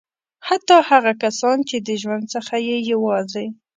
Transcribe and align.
حتی 0.47 0.77
هغه 0.89 1.11
کسان 1.23 1.57
چې 1.69 1.77
د 1.87 1.89
ژوند 2.01 2.25
څخه 2.35 2.55
یې 2.67 2.77
یوازې. 2.91 3.45